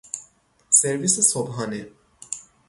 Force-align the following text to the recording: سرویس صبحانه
سرویس 0.69 1.19
صبحانه 1.19 1.87